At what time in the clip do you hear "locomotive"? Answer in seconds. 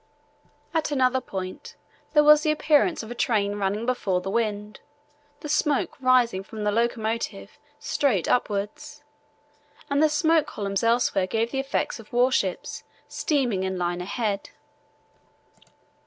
6.71-7.59